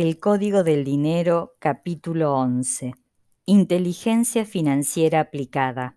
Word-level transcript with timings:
El 0.00 0.20
Código 0.20 0.62
del 0.62 0.84
Dinero, 0.84 1.56
capítulo 1.58 2.32
11. 2.34 2.94
Inteligencia 3.46 4.44
financiera 4.44 5.18
aplicada. 5.18 5.96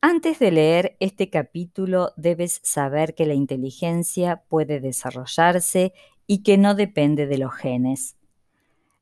Antes 0.00 0.38
de 0.38 0.52
leer 0.52 0.96
este 1.00 1.28
capítulo 1.28 2.12
debes 2.16 2.60
saber 2.62 3.16
que 3.16 3.26
la 3.26 3.34
inteligencia 3.34 4.44
puede 4.48 4.78
desarrollarse 4.78 5.92
y 6.28 6.44
que 6.44 6.56
no 6.56 6.76
depende 6.76 7.26
de 7.26 7.38
los 7.38 7.52
genes. 7.52 8.16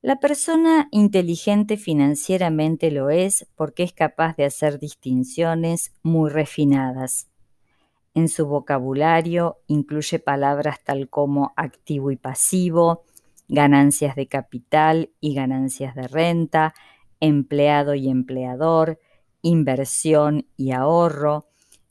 La 0.01 0.21
persona 0.21 0.89
inteligente 0.91 1.77
financieramente 1.77 2.91
lo 2.91 3.11
es 3.11 3.47
porque 3.57 3.83
es 3.83 3.93
capaz 3.93 4.37
de 4.37 4.47
hacer 4.47 4.79
distinciones 4.79 5.93
muy 6.03 6.31
refinadas. 6.31 7.29
En 8.15 8.31
su 8.31 8.47
vocabulario 8.47 9.59
incluye 9.67 10.19
palabras 10.19 10.83
tal 10.83 11.11
como 11.11 11.53
activo 11.57 12.11
y 12.11 12.17
pasivo, 12.17 13.05
ganancias 13.53 14.17
de 14.17 14.29
capital 14.29 15.11
y 15.21 15.35
ganancias 15.35 15.95
de 15.95 16.09
renta, 16.09 16.75
empleado 17.21 17.95
y 17.95 18.09
empleador, 18.09 18.99
inversión 19.43 20.47
y 20.57 20.73
ahorro, 20.73 21.51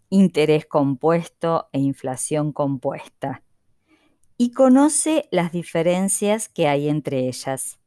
interés 0.09 0.65
compuesto 0.65 1.70
e 1.71 1.77
inflación 1.77 2.51
compuesta. 2.51 3.43
Y 4.37 4.53
conoce 4.53 5.27
las 5.29 5.51
diferencias 5.51 6.49
que 6.49 6.67
hay 6.67 6.89
entre 6.89 7.27
ellas. 7.27 7.79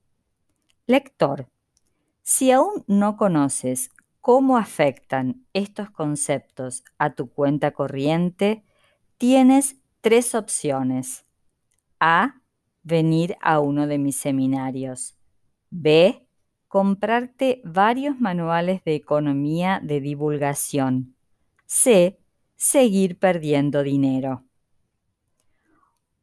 Lector, 0.86 1.48
si 2.22 2.52
aún 2.52 2.84
no 2.86 3.16
conoces 3.16 3.90
cómo 4.20 4.56
afectan 4.56 5.46
estos 5.52 5.90
conceptos 5.90 6.84
a 6.96 7.14
tu 7.14 7.28
cuenta 7.28 7.72
corriente, 7.72 8.62
tienes 9.18 9.78
tres 10.00 10.36
opciones. 10.36 11.24
A. 11.98 12.40
Venir 12.84 13.36
a 13.40 13.60
uno 13.60 13.86
de 13.86 13.98
mis 13.98 14.16
seminarios. 14.16 15.16
B 15.70 16.24
comprarte 16.68 17.62
varios 17.64 18.20
manuales 18.20 18.82
de 18.84 18.94
economía 18.94 19.80
de 19.82 20.00
divulgación. 20.00 21.14
C. 21.66 22.18
Seguir 22.56 23.18
perdiendo 23.18 23.82
dinero. 23.82 24.44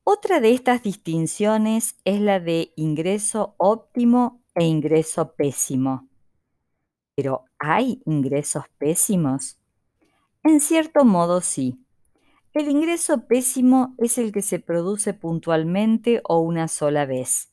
Otra 0.03 0.39
de 0.39 0.53
estas 0.53 0.83
distinciones 0.83 1.95
es 2.03 2.19
la 2.19 2.39
de 2.39 2.73
ingreso 2.75 3.55
óptimo 3.57 4.41
e 4.53 4.65
ingreso 4.65 5.33
pésimo. 5.33 6.09
Pero 7.15 7.45
¿hay 7.57 8.01
ingresos 8.05 8.65
pésimos? 8.77 9.57
En 10.43 10.59
cierto 10.59 11.05
modo 11.05 11.41
sí. 11.41 11.79
El 12.53 12.67
ingreso 12.67 13.27
pésimo 13.27 13.95
es 13.97 14.17
el 14.17 14.33
que 14.33 14.41
se 14.41 14.59
produce 14.59 15.13
puntualmente 15.13 16.21
o 16.25 16.39
una 16.39 16.67
sola 16.67 17.05
vez, 17.05 17.49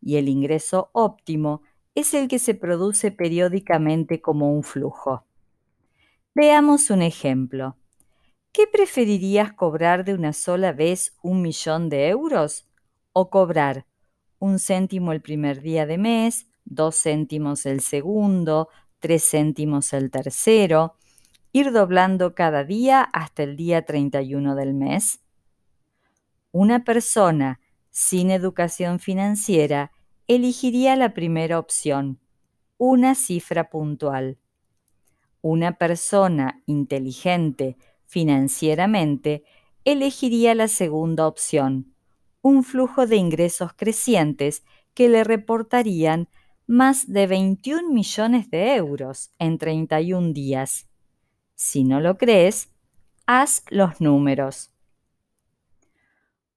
y 0.00 0.16
el 0.16 0.28
ingreso 0.28 0.90
óptimo 0.92 1.62
es 1.94 2.14
el 2.14 2.26
que 2.26 2.40
se 2.40 2.54
produce 2.54 3.12
periódicamente 3.12 4.20
como 4.20 4.52
un 4.52 4.64
flujo. 4.64 5.24
Veamos 6.34 6.90
un 6.90 7.02
ejemplo. 7.02 7.76
¿Qué 8.50 8.66
preferirías 8.66 9.52
cobrar 9.52 10.04
de 10.04 10.14
una 10.14 10.32
sola 10.32 10.72
vez 10.72 11.16
un 11.22 11.42
millón 11.42 11.88
de 11.88 12.08
euros 12.08 12.68
o 13.12 13.30
cobrar 13.30 13.86
un 14.40 14.58
céntimo 14.58 15.12
el 15.12 15.20
primer 15.20 15.60
día 15.60 15.86
de 15.86 15.98
mes, 15.98 16.48
dos 16.64 17.00
céntimos 17.00 17.66
el 17.66 17.80
segundo, 17.80 18.68
tres 18.98 19.28
céntimos 19.30 19.92
el 19.92 20.10
tercero, 20.10 20.96
ir 21.52 21.72
doblando 21.72 22.34
cada 22.34 22.64
día 22.64 23.02
hasta 23.02 23.42
el 23.42 23.56
día 23.56 23.84
31 23.84 24.54
del 24.54 24.74
mes? 24.74 25.20
Una 26.52 26.84
persona 26.84 27.60
sin 27.90 28.30
educación 28.30 28.98
financiera 28.98 29.92
elegiría 30.26 30.96
la 30.96 31.14
primera 31.14 31.58
opción, 31.58 32.20
una 32.78 33.14
cifra 33.14 33.70
puntual. 33.70 34.38
Una 35.42 35.78
persona 35.78 36.62
inteligente 36.66 37.76
financieramente 38.06 39.44
elegiría 39.84 40.54
la 40.54 40.68
segunda 40.68 41.26
opción, 41.26 41.94
un 42.42 42.64
flujo 42.64 43.06
de 43.06 43.16
ingresos 43.16 43.72
crecientes 43.74 44.64
que 44.94 45.08
le 45.08 45.24
reportarían 45.24 46.28
más 46.66 47.10
de 47.10 47.26
21 47.26 47.90
millones 47.92 48.50
de 48.50 48.74
euros 48.76 49.32
en 49.38 49.58
31 49.58 50.32
días. 50.32 50.89
Si 51.62 51.84
no 51.84 52.00
lo 52.00 52.16
crees, 52.16 52.72
haz 53.26 53.64
los 53.68 54.00
números. 54.00 54.70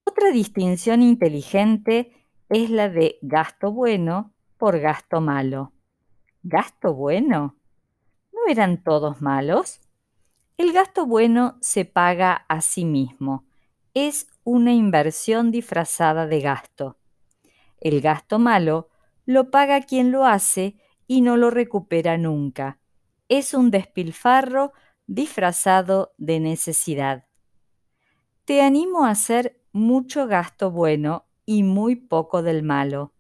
Otra 0.06 0.32
distinción 0.32 1.02
inteligente 1.02 2.30
es 2.48 2.70
la 2.70 2.88
de 2.88 3.20
gasto 3.22 3.74
bueno 3.74 4.34
por 4.58 4.80
gasto 4.80 5.20
malo. 5.20 5.74
¿Gasto 6.42 6.94
bueno? 6.94 7.58
¿No 8.32 8.50
eran 8.50 8.82
todos 8.82 9.22
malos? 9.22 9.82
El 10.56 10.72
gasto 10.72 11.06
bueno 11.06 11.58
se 11.60 11.84
paga 11.84 12.46
a 12.48 12.62
sí 12.62 12.86
mismo. 12.86 13.44
Es 13.94 14.30
una 14.46 14.72
inversión 14.72 15.52
disfrazada 15.52 16.28
de 16.28 16.40
gasto. 16.40 16.98
El 17.82 18.00
gasto 18.00 18.40
malo 18.40 18.88
lo 19.26 19.52
paga 19.52 19.82
quien 19.82 20.14
lo 20.14 20.26
hace 20.26 20.78
y 21.08 21.20
no 21.20 21.36
lo 21.36 21.50
recupera 21.50 22.18
nunca. 22.18 22.80
Es 23.28 23.54
un 23.54 23.70
despilfarro 23.70 24.72
disfrazado 25.08 26.14
de 26.18 26.40
necesidad. 26.40 27.26
Te 28.46 28.62
animo 28.62 29.06
a 29.06 29.12
hacer 29.12 29.62
mucho 29.72 30.28
gasto 30.28 30.72
bueno 30.72 31.26
y 31.46 31.64
muy 31.64 31.96
poco 31.96 32.44
del 32.44 32.64
malo. 32.64 33.14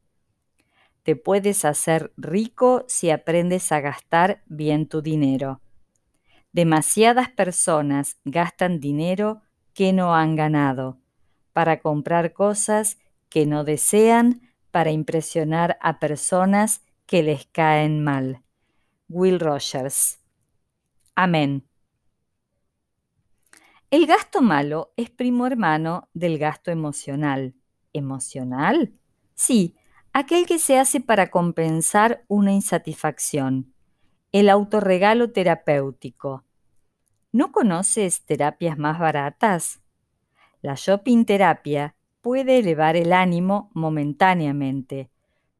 Te 1.03 1.15
puedes 1.15 1.65
hacer 1.65 2.13
rico 2.15 2.85
si 2.87 3.09
aprendes 3.09 3.71
a 3.71 3.81
gastar 3.81 4.43
bien 4.45 4.87
tu 4.87 5.01
dinero. 5.01 5.61
Demasiadas 6.53 7.29
personas 7.29 8.17
gastan 8.23 8.79
dinero 8.79 9.41
que 9.73 9.91
no 9.91 10.15
han 10.15 10.35
ganado 10.35 10.99
para 11.51 11.81
comprar 11.81 12.33
cosas 12.33 12.97
que 13.29 13.45
no 13.45 13.63
desean 13.63 14.41
para 14.71 14.91
impresionar 14.91 15.77
a 15.81 15.99
personas 15.99 16.83
que 17.05 17.23
les 17.23 17.45
caen 17.47 18.03
mal. 18.03 18.41
Will 19.09 19.39
Rogers. 19.39 20.19
Amén. 21.15 21.63
El 23.93 24.07
gasto 24.07 24.41
malo 24.41 24.91
es 24.97 25.11
primo 25.11 25.45
hermano 25.45 26.09
del 26.15 26.39
gasto 26.39 26.71
emocional 26.71 27.53
emocional? 27.93 28.91
Sí, 29.35 29.75
aquel 30.13 30.47
que 30.47 30.57
se 30.57 30.79
hace 30.79 30.99
para 30.99 31.29
compensar 31.29 32.23
una 32.27 32.51
insatisfacción. 32.51 33.71
El 34.31 34.49
autorregalo 34.49 35.31
terapéutico. 35.31 36.43
¿No 37.31 37.51
conoces 37.51 38.25
terapias 38.25 38.79
más 38.79 38.97
baratas? 38.97 39.79
La 40.63 40.73
shopping 40.73 41.23
terapia 41.25 41.95
puede 42.21 42.57
elevar 42.57 42.95
el 42.95 43.13
ánimo 43.13 43.69
momentáneamente, 43.75 45.11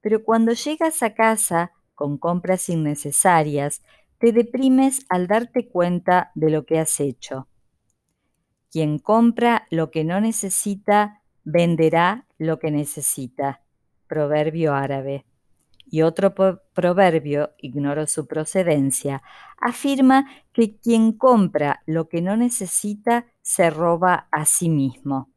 pero 0.02 0.24
cuando 0.24 0.54
llegas 0.54 1.04
a 1.04 1.14
casa 1.14 1.74
con 1.94 2.18
compras 2.18 2.68
innecesarias, 2.68 3.84
te 4.18 4.32
deprimes 4.32 5.06
al 5.08 5.28
darte 5.28 5.68
cuenta 5.70 6.32
de 6.34 6.50
lo 6.50 6.66
que 6.66 6.80
has 6.80 7.00
hecho. 7.00 7.48
Quien 8.74 8.98
compra 8.98 9.68
lo 9.70 9.92
que 9.92 10.04
no 10.04 10.20
necesita 10.20 11.22
venderá 11.44 12.26
lo 12.40 12.58
que 12.58 12.72
necesita. 12.72 13.62
Proverbio 14.08 14.74
árabe. 14.74 15.28
Y 15.86 16.02
otro 16.02 16.34
proverbio, 16.34 17.52
ignoro 17.60 18.08
su 18.08 18.26
procedencia, 18.26 19.22
afirma 19.62 20.26
que 20.54 20.76
quien 20.76 21.12
compra 21.12 21.84
lo 21.86 22.10
que 22.10 22.24
no 22.24 22.36
necesita 22.36 23.28
se 23.44 23.70
roba 23.70 24.28
a 24.32 24.48
sí 24.48 24.70
mismo. 24.70 25.30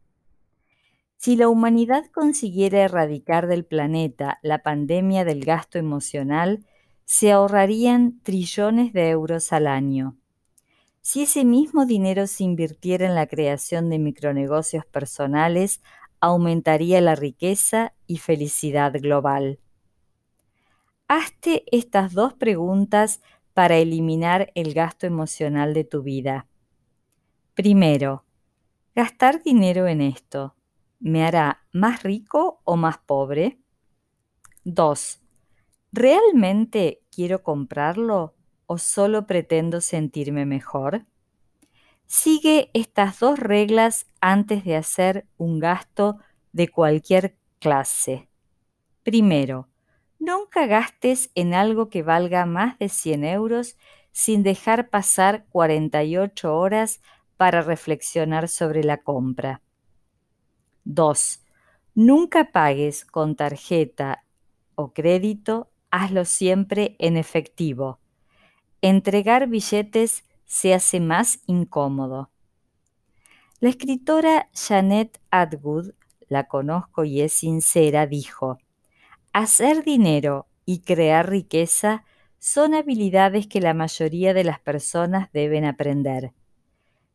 Si 1.19 1.37
la 1.37 1.51
humanidad 1.51 2.07
consiguiera 2.07 2.85
erradicar 2.85 3.49
del 3.49 3.67
planeta 3.67 4.39
la 4.43 4.63
pandemia 4.63 5.27
del 5.27 5.45
gasto 5.45 5.79
emocional, 5.79 6.65
se 7.05 7.33
ahorrarían 7.33 8.19
trillones 8.23 8.95
de 8.95 9.11
euros 9.11 9.53
al 9.53 9.67
año. 9.67 10.17
Si 11.09 11.23
ese 11.23 11.45
mismo 11.45 11.87
dinero 11.87 12.27
se 12.27 12.43
invirtiera 12.43 13.07
en 13.07 13.15
la 13.15 13.29
creación 13.29 13.91
de 13.91 14.01
micronegocios 14.01 14.85
personales, 14.87 15.81
aumentaría 16.19 17.01
la 17.01 17.15
riqueza 17.15 17.95
y 18.09 18.17
felicidad 18.17 18.93
global. 18.93 19.61
Hazte 21.07 21.63
estas 21.71 22.13
dos 22.13 22.35
preguntas 22.35 23.23
para 23.55 23.77
eliminar 23.77 24.51
el 24.57 24.75
gasto 24.75 25.07
emocional 25.07 25.75
de 25.75 25.85
tu 25.85 26.03
vida. 26.03 26.49
Primero, 27.55 28.25
¿gastar 28.97 29.45
dinero 29.45 29.87
en 29.87 30.01
esto 30.01 30.57
me 30.99 31.25
hará 31.25 31.63
más 31.71 32.03
rico 32.03 32.63
o 32.65 32.77
más 32.77 32.99
pobre? 32.99 33.61
2. 34.65 35.23
¿Realmente 35.93 37.01
quiero 37.13 37.45
comprarlo 37.45 38.36
o 38.67 38.79
solo 38.79 39.27
pretendo 39.27 39.81
sentirme 39.81 40.45
mejor? 40.45 41.07
Sigue 42.07 42.71
estas 42.73 43.19
dos 43.19 43.39
reglas 43.39 44.07
antes 44.21 44.65
de 44.65 44.77
hacer 44.77 45.27
un 45.37 45.59
gasto 45.59 46.19
de 46.53 46.69
cualquier 46.69 47.37
clase. 47.59 48.29
Primero, 49.03 49.69
nunca 50.19 50.67
gastes 50.67 51.31
en 51.35 51.55
algo 51.55 51.89
que 51.89 52.03
valga 52.03 52.47
más 52.47 52.79
de 52.79 52.89
100 52.89 53.25
euros 53.25 53.77
sin 54.13 54.43
dejar 54.43 54.89
pasar 54.89 55.47
48 55.51 56.57
horas 56.57 57.01
para 57.37 57.61
reflexionar 57.61 58.49
sobre 58.49 58.83
la 58.83 58.99
compra. 58.99 59.61
2. 60.85 61.45
Nunca 61.95 62.53
pagues 62.53 63.05
con 63.05 63.37
tarjeta 63.37 64.25
o 64.75 64.93
crédito, 64.93 65.71
hazlo 65.91 66.25
siempre 66.25 66.97
en 66.99 67.17
efectivo. 67.17 67.99
Entregar 68.83 69.49
billetes 69.49 70.25
se 70.45 70.75
hace 70.75 71.01
más 71.01 71.41
incómodo. 71.47 72.31
La 73.59 73.71
escritora 73.71 74.49
Janet 74.55 75.21
Atwood, 75.31 75.93
la 76.29 76.47
conozco 76.47 77.05
y 77.05 77.21
es 77.23 77.33
sincera, 77.33 78.07
dijo, 78.07 78.59
Hacer 79.33 79.83
dinero 79.83 80.47
y 80.65 80.81
crear 80.81 81.31
riqueza 81.31 82.05
son 82.39 82.75
habilidades 82.75 83.47
que 83.47 83.61
la 83.61 83.75
mayoría 83.75 84.35
de 84.35 84.45
las 84.45 84.61
personas 84.61 85.33
deben 85.33 85.65
aprender. 85.65 86.33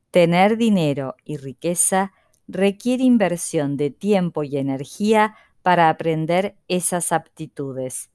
Tener 0.09 0.57
dinero 0.57 1.15
y 1.23 1.37
riqueza 1.37 2.11
requiere 2.47 3.03
inversión 3.03 3.77
de 3.77 3.91
tiempo 3.91 4.43
y 4.43 4.57
energía 4.57 5.35
para 5.61 5.89
aprender 5.89 6.55
esas 6.67 7.11
aptitudes. 7.11 8.09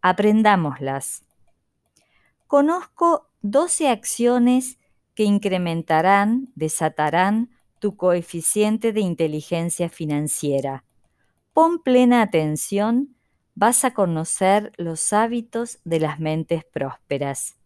Aprendámoslas. 0.00 1.24
Conozco 2.46 3.30
12 3.42 3.88
acciones 3.88 4.78
que 5.14 5.24
incrementarán, 5.24 6.52
desatarán 6.54 7.50
tu 7.78 7.96
coeficiente 7.96 8.92
de 8.92 9.00
inteligencia 9.00 9.88
financiera. 9.88 10.84
Pon 11.52 11.82
plena 11.82 12.22
atención, 12.22 13.16
vas 13.54 13.84
a 13.84 13.94
conocer 13.94 14.72
los 14.76 15.12
hábitos 15.12 15.78
de 15.84 16.00
las 16.00 16.18
mentes 16.18 16.64
prósperas. 16.64 17.56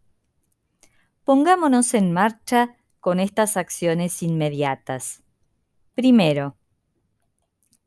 Pongámonos 1.24 1.94
en 1.94 2.12
marcha 2.12 2.76
con 3.00 3.20
estas 3.20 3.56
acciones 3.56 4.22
inmediatas. 4.22 5.22
Primero, 5.94 6.56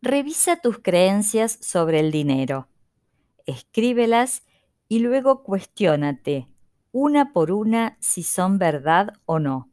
revisa 0.01 0.57
tus 0.57 0.79
creencias 0.79 1.57
sobre 1.61 1.99
el 1.99 2.11
dinero. 2.11 2.67
Escríbelas 3.45 4.43
y 4.87 4.99
luego 4.99 5.43
cuestiónate 5.43 6.50
una 6.91 7.31
por 7.31 7.51
una 7.51 7.97
si 7.99 8.23
son 8.23 8.57
verdad 8.57 9.13
o 9.25 9.39
no. 9.39 9.69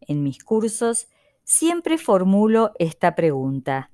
En 0.00 0.22
mis 0.22 0.42
cursos 0.44 1.08
siempre 1.42 1.98
formulo 1.98 2.72
esta 2.78 3.14
pregunta. 3.14 3.90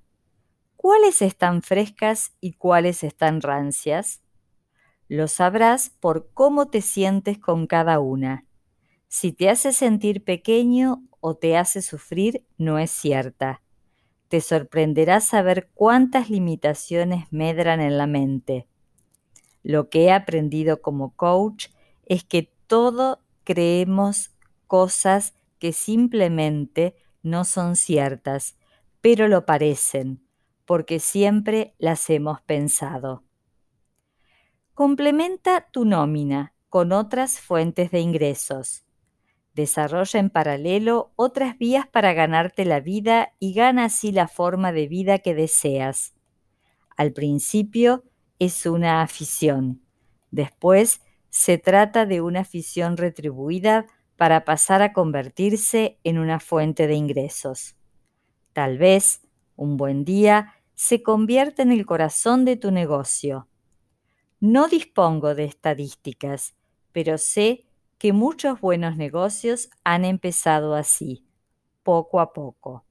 ¿Cuáles 0.77 1.23
están 1.23 1.63
frescas 1.63 2.35
y 2.41 2.55
cuáles 2.55 3.05
están 3.05 3.41
rancias? 3.41 4.21
Lo 5.09 5.29
sabrás 5.29 5.91
por 5.91 6.31
cómo 6.35 6.67
te 6.67 6.81
sientes 6.81 7.39
con 7.39 7.67
cada 7.67 8.01
una. 8.01 8.47
Si 9.09 9.33
te 9.33 9.49
hace 9.49 9.73
sentir 9.73 10.25
pequeño 10.25 11.05
o 11.21 11.37
te 11.37 11.57
hace 11.57 11.83
sufrir, 11.83 12.45
no 12.59 12.79
es 12.79 12.91
cierta. 12.91 13.63
Te 14.29 14.41
sorprenderá 14.41 15.21
saber 15.21 15.71
cuántas 15.75 16.31
limitaciones 16.31 17.27
medran 17.31 17.81
en 17.81 17.97
la 17.97 18.07
mente. 18.07 18.67
Lo 19.63 19.89
que 19.89 20.05
he 20.05 20.13
aprendido 20.13 20.83
como 20.83 21.15
coach 21.15 21.69
es 22.07 22.25
que 22.25 22.53
todo 22.67 23.21
creemos 23.45 24.35
cosas 24.67 25.35
que 25.59 25.73
simplemente 25.73 26.97
no 27.23 27.45
son 27.45 27.77
ciertas, 27.77 28.57
pero 29.01 29.29
lo 29.29 29.47
parecen, 29.47 30.27
porque 30.65 30.99
siempre 30.99 31.75
las 31.79 32.09
hemos 32.11 32.41
pensado. 32.43 33.25
Complementa 34.75 35.69
tu 35.71 35.85
nómina 35.85 36.55
con 36.69 36.93
otras 36.93 37.39
fuentes 37.39 37.91
de 37.91 38.01
ingresos. 38.01 38.85
Desarrolla 39.55 40.19
en 40.19 40.31
paralelo 40.31 41.13
otras 41.15 41.57
vías 41.59 41.87
para 41.87 42.13
ganarte 42.13 42.65
la 42.65 42.81
vida 42.81 43.35
y 43.39 43.55
gana 43.55 43.85
así 43.85 44.11
la 44.11 44.27
forma 44.27 44.73
de 44.73 44.89
vida 44.89 45.21
que 45.21 45.35
deseas. 45.35 46.15
Al 46.97 47.13
principio 47.13 48.03
es 48.41 48.67
una 48.67 49.03
afición, 49.03 49.83
después 50.33 51.01
se 51.35 51.59
trata 51.59 52.07
de 52.07 52.21
una 52.21 52.43
afición 52.43 52.97
retribuida 52.97 53.87
para 54.15 54.45
pasar 54.45 54.83
a 54.83 54.93
convertirse 54.93 55.99
en 56.05 56.19
una 56.19 56.39
fuente 56.39 56.87
de 56.87 56.95
ingresos. 56.95 57.75
Tal 58.53 58.79
vez, 58.79 59.21
un 59.57 59.77
buen 59.77 60.05
día, 60.05 60.55
se 60.75 61.03
convierta 61.03 61.63
en 61.63 61.73
el 61.73 61.87
corazón 61.87 62.45
de 62.45 62.57
tu 62.57 62.71
negocio. 62.71 63.49
No 64.39 64.69
dispongo 64.69 65.35
de 65.35 65.47
estadísticas, 65.47 66.55
pero 66.93 67.19
sé 67.19 67.67
que 67.99 68.13
muchos 68.13 68.61
buenos 68.61 68.97
negocios 68.97 69.71
han 69.83 70.05
empezado 70.05 70.77
así, 70.77 71.27
poco 71.83 72.21
a 72.21 72.33
poco. 72.33 72.85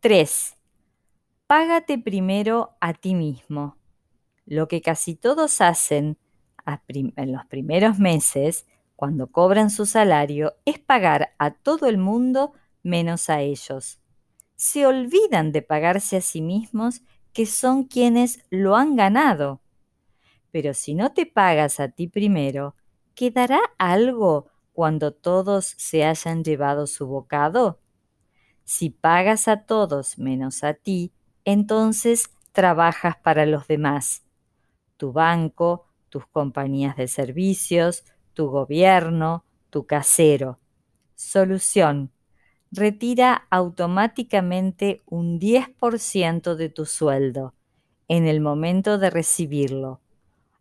3. 0.00 0.58
Págate 1.46 1.96
primero 1.96 2.76
a 2.82 2.92
ti 2.92 3.14
mismo. 3.14 3.78
Lo 4.44 4.68
que 4.68 4.82
casi 4.82 5.14
todos 5.14 5.62
hacen 5.62 6.18
en 6.66 7.32
los 7.32 7.44
primeros 7.46 7.98
meses 7.98 8.66
cuando 8.96 9.26
cobran 9.26 9.70
su 9.70 9.86
salario 9.86 10.54
es 10.64 10.78
pagar 10.78 11.34
a 11.38 11.50
todo 11.52 11.86
el 11.86 11.98
mundo 11.98 12.52
menos 12.82 13.30
a 13.30 13.40
ellos. 13.40 14.00
Se 14.54 14.86
olvidan 14.86 15.50
de 15.52 15.62
pagarse 15.62 16.18
a 16.18 16.20
sí 16.20 16.40
mismos 16.40 17.02
que 17.32 17.46
son 17.46 17.84
quienes 17.84 18.44
lo 18.50 18.76
han 18.76 18.94
ganado. 18.94 19.60
Pero 20.50 20.74
si 20.74 20.94
no 20.94 21.12
te 21.12 21.26
pagas 21.26 21.80
a 21.80 21.88
ti 21.88 22.06
primero, 22.06 22.76
¿quedará 23.14 23.60
algo 23.78 24.48
cuando 24.72 25.12
todos 25.12 25.74
se 25.78 26.04
hayan 26.04 26.44
llevado 26.44 26.86
su 26.86 27.06
bocado? 27.06 27.80
Si 28.64 28.90
pagas 28.90 29.48
a 29.48 29.64
todos 29.64 30.18
menos 30.18 30.62
a 30.62 30.74
ti, 30.74 31.12
entonces 31.44 32.30
trabajas 32.52 33.16
para 33.16 33.46
los 33.46 33.66
demás. 33.66 34.24
Tu 34.96 35.12
banco, 35.12 35.86
tus 36.12 36.26
compañías 36.26 36.94
de 36.98 37.08
servicios, 37.08 38.04
tu 38.34 38.48
gobierno, 38.48 39.46
tu 39.70 39.86
casero. 39.86 40.58
Solución. 41.14 42.12
Retira 42.70 43.46
automáticamente 43.48 45.00
un 45.06 45.40
10% 45.40 46.54
de 46.54 46.68
tu 46.68 46.84
sueldo 46.84 47.54
en 48.08 48.26
el 48.26 48.42
momento 48.42 48.98
de 48.98 49.08
recibirlo 49.08 50.02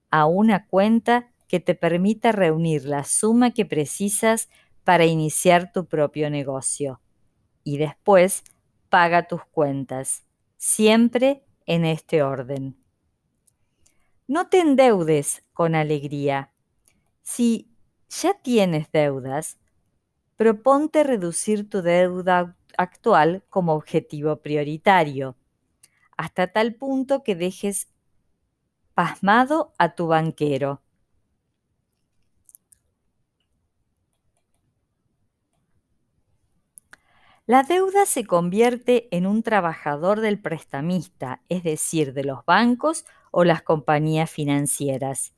a 0.09 0.25
una 0.25 0.67
cuenta 0.67 1.31
que 1.49 1.59
te 1.59 1.75
permita 1.75 2.31
reunir 2.31 2.85
la 2.85 3.03
suma 3.03 3.51
que 3.51 3.65
precisas 3.65 4.49
para 4.85 5.05
iniciar 5.05 5.73
tu 5.73 5.85
propio 5.85 6.29
negocio. 6.29 7.01
Y 7.65 7.77
después 7.77 8.43
paga 8.87 9.27
tus 9.27 9.43
cuentas, 9.51 10.23
siempre 10.55 11.43
en 11.65 11.83
este 11.83 12.23
orden. 12.23 12.80
No 14.33 14.47
te 14.47 14.61
endeudes 14.61 15.43
con 15.51 15.75
alegría. 15.75 16.53
Si 17.21 17.69
ya 18.07 18.33
tienes 18.33 18.89
deudas, 18.89 19.57
proponte 20.37 21.03
reducir 21.03 21.69
tu 21.69 21.81
deuda 21.81 22.55
actual 22.77 23.43
como 23.49 23.73
objetivo 23.73 24.37
prioritario, 24.37 25.35
hasta 26.15 26.47
tal 26.47 26.75
punto 26.75 27.23
que 27.23 27.35
dejes 27.35 27.89
pasmado 28.93 29.73
a 29.77 29.95
tu 29.95 30.07
banquero. 30.07 30.80
La 37.51 37.63
deuda 37.63 38.05
se 38.05 38.23
convierte 38.23 39.09
en 39.11 39.27
un 39.27 39.43
trabajador 39.43 40.21
del 40.21 40.39
prestamista, 40.39 41.41
es 41.49 41.63
decir, 41.63 42.13
de 42.13 42.23
los 42.23 42.45
bancos 42.45 43.03
o 43.29 43.43
las 43.43 43.61
compañías 43.61 44.31
financieras. 44.31 45.35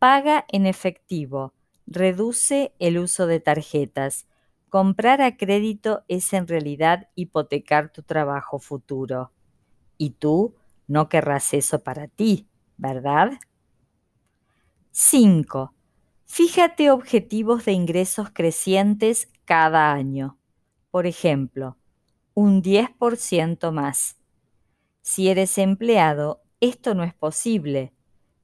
Paga 0.00 0.44
en 0.48 0.66
efectivo, 0.66 1.54
reduce 1.86 2.74
el 2.80 2.98
uso 2.98 3.28
de 3.28 3.38
tarjetas. 3.38 4.26
Comprar 4.70 5.22
a 5.22 5.36
crédito 5.36 6.02
es 6.08 6.32
en 6.32 6.48
realidad 6.48 7.10
hipotecar 7.14 7.92
tu 7.92 8.02
trabajo 8.02 8.58
futuro. 8.58 9.30
Y 9.98 10.10
tú 10.18 10.56
no 10.88 11.08
querrás 11.08 11.54
eso 11.54 11.78
para 11.78 12.08
ti, 12.08 12.48
¿verdad? 12.76 13.30
5. 14.90 15.72
Fíjate 16.24 16.90
objetivos 16.90 17.66
de 17.66 17.70
ingresos 17.70 18.30
crecientes 18.30 19.28
cada 19.44 19.92
año. 19.92 20.36
Por 20.96 21.06
ejemplo, 21.06 21.76
un 22.32 22.62
10% 22.62 23.70
más. 23.70 24.16
Si 25.02 25.28
eres 25.28 25.58
empleado, 25.58 26.40
esto 26.58 26.94
no 26.94 27.04
es 27.04 27.12
posible, 27.12 27.92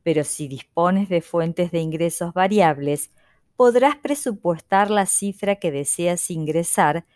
pero 0.02 0.22
si 0.22 0.48
dispones 0.48 1.08
de 1.08 1.22
fuentes 1.22 1.70
de 1.70 1.78
ingresos 1.78 2.34
variables, 2.34 3.10
podrás 3.56 3.96
presupuestar 3.96 4.90
la 4.90 5.06
cifra 5.06 5.56
que 5.56 5.70
deseas 5.70 6.30
ingresar 6.30 7.06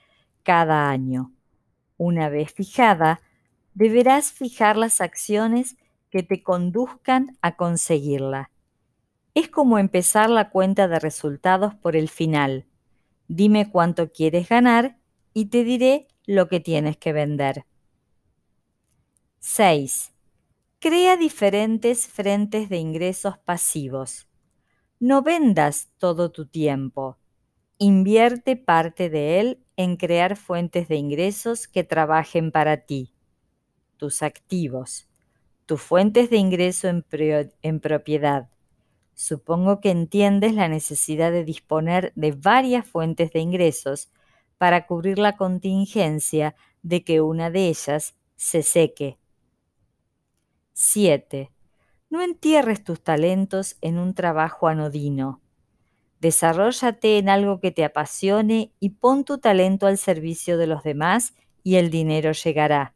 cada 0.42 0.88
año. 0.88 1.34
Una 1.98 2.30
vez 2.30 2.54
fijada, 2.54 3.20
deberás 3.74 4.32
fijar 4.32 4.78
las 4.78 5.02
acciones 5.02 5.76
que 6.08 6.22
te 6.22 6.42
conduzcan 6.42 7.36
a 7.42 7.56
conseguirla. 7.56 8.50
Es 9.34 9.50
como 9.50 9.78
empezar 9.78 10.30
la 10.30 10.48
cuenta 10.48 10.88
de 10.88 10.98
resultados 10.98 11.74
por 11.74 11.94
el 11.94 12.08
final. 12.08 12.64
Dime 13.28 13.70
cuánto 13.70 14.10
quieres 14.10 14.48
ganar 14.48 14.96
y 15.36 15.50
te 15.50 15.64
diré 15.64 16.08
lo 16.24 16.48
que 16.48 16.60
tienes 16.60 16.96
que 16.96 17.12
vender. 17.12 17.66
6. 19.40 20.14
Crea 20.78 21.18
diferentes 21.18 22.06
frentes 22.06 22.70
de 22.70 22.78
ingresos 22.78 23.36
pasivos. 23.36 24.28
No 24.98 25.20
vendas 25.20 25.90
todo 25.98 26.32
tu 26.32 26.46
tiempo. 26.46 27.18
Invierte 27.76 28.56
parte 28.56 29.10
de 29.10 29.38
él 29.38 29.62
en 29.76 29.98
crear 29.98 30.38
fuentes 30.38 30.88
de 30.88 30.96
ingresos 30.96 31.68
que 31.68 31.84
trabajen 31.84 32.50
para 32.50 32.86
ti. 32.86 33.12
Tus 33.98 34.22
activos. 34.22 35.06
Tus 35.66 35.82
fuentes 35.82 36.30
de 36.30 36.38
ingreso 36.38 36.88
en, 36.88 37.04
en 37.60 37.80
propiedad. 37.80 38.48
Supongo 39.12 39.82
que 39.82 39.90
entiendes 39.90 40.54
la 40.54 40.68
necesidad 40.68 41.30
de 41.30 41.44
disponer 41.44 42.14
de 42.14 42.32
varias 42.32 42.88
fuentes 42.88 43.32
de 43.32 43.40
ingresos 43.40 44.10
para 44.58 44.86
cubrir 44.86 45.18
la 45.18 45.36
contingencia 45.36 46.54
de 46.82 47.04
que 47.04 47.20
una 47.20 47.50
de 47.50 47.68
ellas 47.68 48.16
se 48.36 48.62
seque. 48.62 49.18
7. 50.72 51.50
No 52.10 52.22
entierres 52.22 52.84
tus 52.84 53.02
talentos 53.02 53.76
en 53.80 53.98
un 53.98 54.14
trabajo 54.14 54.68
anodino. 54.68 55.40
Desarrollate 56.20 57.18
en 57.18 57.28
algo 57.28 57.60
que 57.60 57.72
te 57.72 57.84
apasione 57.84 58.72
y 58.80 58.90
pon 58.90 59.24
tu 59.24 59.38
talento 59.38 59.86
al 59.86 59.98
servicio 59.98 60.56
de 60.58 60.66
los 60.66 60.82
demás 60.82 61.34
y 61.62 61.76
el 61.76 61.90
dinero 61.90 62.32
llegará. 62.32 62.94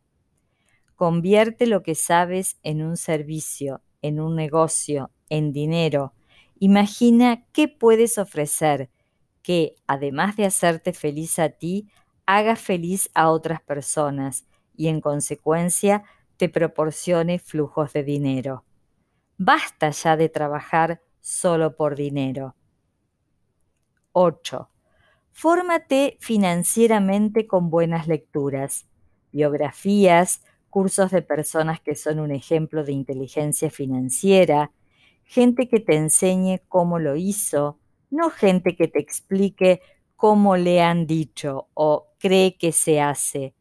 Convierte 0.95 1.67
lo 1.67 1.83
que 1.83 1.95
sabes 1.95 2.59
en 2.63 2.83
un 2.83 2.97
servicio, 2.97 3.83
en 4.03 4.21
un 4.21 4.37
negocio, 4.37 5.11
en 5.29 5.53
dinero. 5.53 6.15
Imagina 6.59 7.47
qué 7.53 7.69
puedes 7.69 8.19
ofrecer 8.19 8.91
que, 9.43 9.77
además 9.87 10.37
de 10.37 10.47
hacerte 10.47 10.93
feliz 10.93 11.39
a 11.39 11.51
ti, 11.51 11.89
haga 12.27 12.57
feliz 12.57 13.11
a 13.15 13.31
otras 13.31 13.61
personas 13.63 14.47
y 14.77 14.89
en 14.89 15.01
consecuencia 15.01 16.05
te 16.37 16.49
proporcione 16.49 17.39
flujos 17.39 17.93
de 17.93 18.05
dinero. 18.05 18.65
Basta 19.37 19.91
ya 19.91 20.17
de 20.17 20.29
trabajar 20.29 21.03
solo 21.21 21.77
por 21.77 21.97
dinero. 21.97 22.55
8. 24.13 24.69
Fórmate 25.33 26.17
financieramente 26.21 27.47
con 27.47 27.71
buenas 27.71 28.07
lecturas, 28.09 28.87
biografías, 29.33 30.43
cursos 30.69 31.11
de 31.11 31.23
personas 31.23 31.81
que 31.81 31.95
son 31.95 32.21
un 32.21 32.31
ejemplo 32.31 32.85
de 32.85 32.93
inteligencia 32.93 33.71
financiera, 33.71 34.73
gente 35.25 35.69
que 35.69 35.81
te 35.81 35.97
enseñe 35.97 36.61
cómo 36.69 36.99
lo 36.99 37.17
hizo, 37.17 37.79
no 38.11 38.31
gente 38.31 38.77
que 38.77 38.89
te 38.89 38.99
explique 38.99 39.81
cómo 40.17 40.57
le 40.57 40.83
han 40.83 41.07
dicho 41.07 41.69
o 41.75 42.09
cree 42.19 42.59
que 42.59 42.73
se 42.73 43.01
hace. 43.01 43.55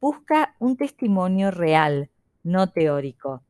Busca 0.00 0.54
un 0.60 0.76
testimonio 0.76 1.50
real, 1.50 2.10
no 2.42 2.70
teórico. 2.70 3.42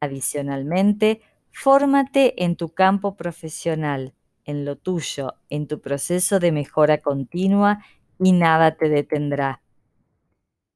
Adicionalmente, 0.00 1.22
fórmate 1.50 2.44
en 2.44 2.56
tu 2.56 2.68
campo 2.68 3.16
profesional, 3.16 4.14
en 4.44 4.64
lo 4.64 4.76
tuyo, 4.76 5.34
en 5.48 5.66
tu 5.66 5.80
proceso 5.80 6.38
de 6.38 6.52
mejora 6.52 6.98
continua 6.98 7.84
y 8.18 8.32
nada 8.32 8.76
te 8.76 8.88
detendrá. 8.88 9.62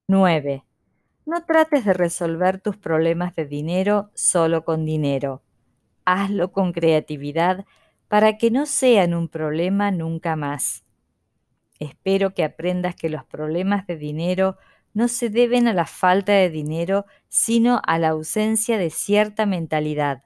9. 0.08 0.64
No 1.24 1.44
trates 1.44 1.84
de 1.84 1.92
resolver 1.92 2.60
tus 2.60 2.76
problemas 2.76 3.34
de 3.34 3.46
dinero 3.46 4.10
solo 4.14 4.64
con 4.64 4.84
dinero. 4.84 5.42
Hazlo 6.04 6.52
con 6.52 6.72
creatividad 6.72 7.64
para 8.08 8.38
que 8.38 8.50
no 8.50 8.66
sean 8.66 9.14
un 9.14 9.28
problema 9.28 9.90
nunca 9.90 10.36
más. 10.36 10.84
Espero 11.78 12.34
que 12.34 12.44
aprendas 12.44 12.94
que 12.94 13.08
los 13.08 13.25
problemas 13.25 13.86
de 13.86 13.96
dinero 13.96 14.56
no 14.94 15.08
se 15.08 15.28
deben 15.28 15.68
a 15.68 15.75
la 15.75 15.84
falta 15.84 16.32
de 16.32 16.48
dinero, 16.48 17.04
sino 17.28 17.82
a 17.84 17.98
la 17.98 18.08
ausencia 18.08 18.78
de 18.78 18.88
cierta 18.90 19.44
mentalidad. 19.44 20.22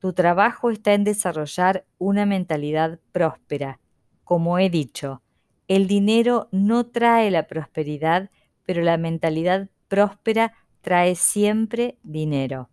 Tu 0.00 0.12
trabajo 0.12 0.70
está 0.70 0.94
en 0.94 1.04
desarrollar 1.04 1.84
una 1.98 2.26
mentalidad 2.26 2.98
próspera. 3.12 3.78
Como 4.24 4.58
he 4.58 4.68
dicho, 4.68 5.22
el 5.68 5.86
dinero 5.86 6.48
no 6.50 6.86
trae 6.86 7.30
la 7.30 7.46
prosperidad, 7.46 8.30
pero 8.64 8.82
la 8.82 8.96
mentalidad 8.96 9.68
próspera 9.86 10.54
trae 10.80 11.14
siempre 11.14 11.98
dinero. 12.02 12.70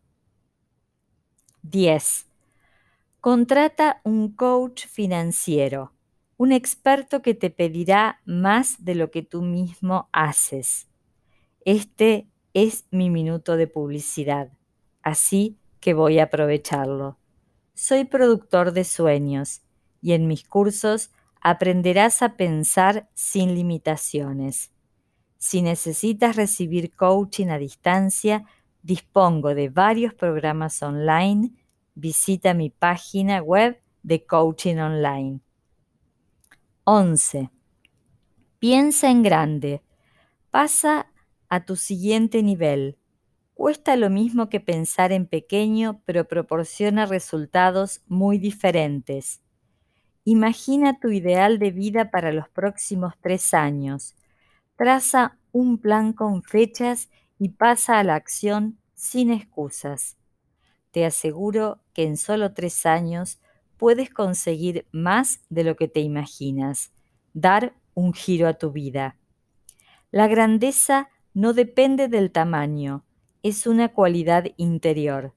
10. 1.63 2.27
Contrata 3.25 4.01
un 4.03 4.35
coach 4.35 4.85
financiero, 4.85 5.93
un 6.37 6.51
experto 6.51 7.23
que 7.23 7.33
te 7.33 7.49
pedirá 7.49 8.21
más 8.23 8.85
de 8.85 8.93
lo 8.93 9.09
que 9.09 9.23
tú 9.23 9.41
mismo 9.41 10.09
haces. 10.11 10.87
Este 11.61 12.27
es 12.53 12.85
mi 12.91 13.09
minuto 13.09 13.57
de 13.57 13.65
publicidad, 13.65 14.51
así 15.01 15.57
que 15.79 15.95
voy 15.95 16.19
a 16.19 16.25
aprovecharlo. 16.25 17.17
Soy 17.73 18.05
productor 18.05 18.73
de 18.73 18.83
sueños 18.83 19.63
y 20.03 20.13
en 20.13 20.27
mis 20.27 20.47
cursos 20.47 21.09
aprenderás 21.41 22.21
a 22.21 22.37
pensar 22.37 23.09
sin 23.15 23.55
limitaciones. 23.55 24.71
Si 25.39 25.63
necesitas 25.63 26.35
recibir 26.35 26.95
coaching 26.95 27.47
a 27.47 27.57
distancia, 27.57 28.45
dispongo 28.83 29.55
de 29.55 29.69
varios 29.69 30.13
programas 30.13 30.83
online. 30.83 31.64
Visita 31.95 32.53
mi 32.53 32.69
página 32.69 33.41
web 33.41 33.81
de 34.03 34.25
coaching 34.25 34.75
online. 34.75 35.39
11. 36.83 37.49
Piensa 38.59 39.09
en 39.09 39.23
grande. 39.23 39.81
Pasa 40.51 41.07
a 41.47 41.63
tu 41.63 41.77
siguiente 41.77 42.43
nivel. 42.43 42.97
Cuesta 43.53 43.95
lo 43.95 44.09
mismo 44.09 44.49
que 44.49 44.59
pensar 44.59 45.13
en 45.13 45.25
pequeño, 45.25 46.01
pero 46.05 46.27
proporciona 46.27 47.05
resultados 47.05 48.01
muy 48.07 48.39
diferentes. 48.39 49.41
Imagina 50.25 50.99
tu 50.99 51.11
ideal 51.11 51.59
de 51.59 51.71
vida 51.71 52.11
para 52.11 52.33
los 52.33 52.49
próximos 52.49 53.13
tres 53.21 53.53
años. 53.53 54.15
Traza 54.75 55.37
un 55.53 55.77
plan 55.77 56.11
con 56.11 56.43
fechas 56.43 57.09
y 57.39 57.49
pasa 57.49 57.99
a 57.99 58.03
la 58.03 58.15
acción 58.15 58.77
sin 58.95 59.31
excusas. 59.31 60.17
Te 60.95 61.03
aseguro 61.03 61.81
que 61.93 62.03
en 62.03 62.15
solo 62.15 62.53
tres 62.53 62.85
años 62.85 63.41
puedes 63.75 64.09
conseguir 64.09 64.87
más 64.93 65.41
de 65.49 65.65
lo 65.65 65.75
que 65.75 65.89
te 65.89 65.99
imaginas, 65.99 66.93
dar 67.33 67.75
un 67.93 68.13
giro 68.13 68.47
a 68.47 68.53
tu 68.53 68.71
vida. 68.71 69.17
La 70.09 70.29
grandeza 70.29 71.09
no 71.33 71.51
depende 71.51 72.07
del 72.07 72.31
tamaño, 72.31 73.03
es 73.43 73.67
una 73.67 73.89
cualidad 73.89 74.45
interior. 74.55 75.33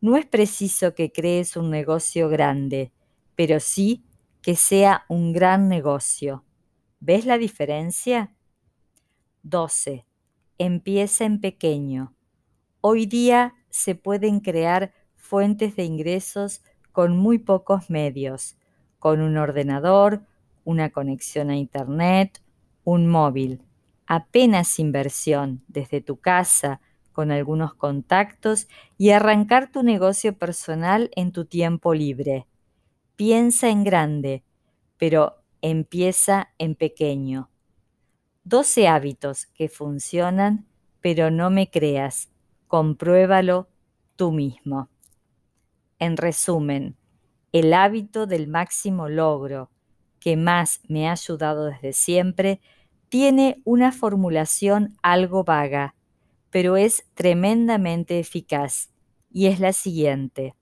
No 0.00 0.16
es 0.16 0.26
preciso 0.26 0.94
que 0.94 1.10
crees 1.10 1.56
un 1.56 1.70
negocio 1.70 2.28
grande, 2.28 2.92
pero 3.34 3.58
sí 3.58 4.04
que 4.42 4.54
sea 4.54 5.06
un 5.08 5.32
gran 5.32 5.66
negocio. 5.66 6.44
¿Ves 7.00 7.26
la 7.26 7.36
diferencia? 7.36 8.32
12. 9.42 10.06
Empieza 10.56 11.24
en 11.24 11.40
pequeño. 11.40 12.14
Hoy 12.80 13.06
día 13.06 13.54
se 13.76 13.96
pueden 13.96 14.38
crear 14.38 14.92
fuentes 15.16 15.74
de 15.74 15.82
ingresos 15.82 16.62
con 16.92 17.16
muy 17.16 17.38
pocos 17.38 17.90
medios, 17.90 18.56
con 19.00 19.20
un 19.20 19.36
ordenador, 19.36 20.22
una 20.62 20.90
conexión 20.90 21.50
a 21.50 21.56
Internet, 21.56 22.40
un 22.84 23.08
móvil 23.08 23.60
apenas 24.06 24.78
inversión 24.78 25.64
desde 25.66 26.00
tu 26.00 26.18
casa 26.18 26.80
con 27.12 27.32
algunos 27.32 27.74
contactos 27.74 28.68
y 28.96 29.10
arrancar 29.10 29.72
tu 29.72 29.82
negocio 29.82 30.38
personal 30.38 31.10
en 31.16 31.32
tu 31.32 31.44
tiempo 31.44 31.94
libre. 31.94 32.46
Piensa 33.16 33.70
en 33.70 33.82
grande, 33.82 34.44
pero 34.98 35.42
empieza 35.62 36.50
en 36.58 36.76
pequeño. 36.76 37.50
12 38.44 38.86
hábitos 38.86 39.46
que 39.46 39.68
funcionan, 39.68 40.66
pero 41.00 41.30
no 41.32 41.50
me 41.50 41.70
creas, 41.70 42.30
compruébalo 42.74 43.68
tú 44.16 44.32
mismo. 44.32 44.88
En 46.00 46.16
resumen, 46.16 46.96
el 47.52 47.72
hábito 47.72 48.26
del 48.26 48.48
máximo 48.48 49.08
logro 49.08 49.70
que 50.18 50.36
más 50.36 50.80
me 50.88 51.08
ha 51.08 51.12
ayudado 51.12 51.66
desde 51.66 51.92
siempre 51.92 52.60
tiene 53.08 53.62
una 53.62 53.92
formulación 53.92 54.96
algo 55.04 55.44
vaga, 55.44 55.94
pero 56.50 56.76
es 56.76 57.06
tremendamente 57.14 58.18
eficaz 58.18 58.90
y 59.30 59.46
es 59.46 59.60
la 59.60 59.72
siguiente. 59.72 60.56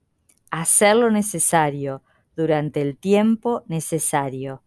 Hacer 0.51 0.97
lo 0.97 1.09
necesario 1.09 2.03
durante 2.35 2.83
el 2.83 2.95
tiempo 2.95 3.63
necesario. 3.65 4.61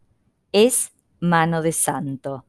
Es 0.51 0.91
mano 1.21 1.63
de 1.63 1.71
santo. 1.71 2.45